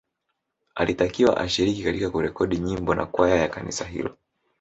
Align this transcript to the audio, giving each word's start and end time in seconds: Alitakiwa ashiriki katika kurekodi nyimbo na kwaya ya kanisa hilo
Alitakiwa 0.75 1.37
ashiriki 1.37 1.83
katika 1.83 2.09
kurekodi 2.09 2.57
nyimbo 2.57 2.95
na 2.95 3.05
kwaya 3.05 3.35
ya 3.35 3.47
kanisa 3.49 3.85
hilo 3.85 4.17